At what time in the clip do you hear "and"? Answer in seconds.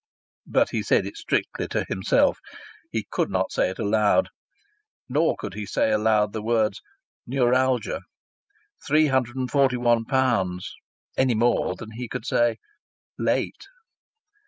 9.35-9.51